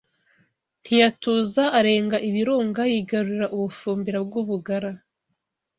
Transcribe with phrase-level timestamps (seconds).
[0.81, 4.91] Ntiyatuza, arenga Ibirunga yigarurira u Bufumbira bw’u Bugara